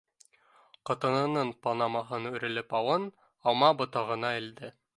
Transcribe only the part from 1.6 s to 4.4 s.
панамаһын үрелеп алың алма ботағына